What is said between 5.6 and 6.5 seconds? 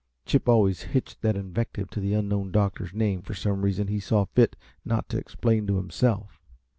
to himself.